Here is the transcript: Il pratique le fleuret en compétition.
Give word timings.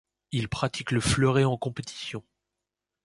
Il 0.31 0.49
pratique 0.49 0.89
le 0.89 0.99
fleuret 0.99 1.43
en 1.43 1.57
compétition. 1.59 2.23